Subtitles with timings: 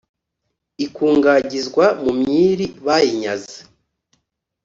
[0.85, 3.57] ikungagizwa mu myiri bayinyaze.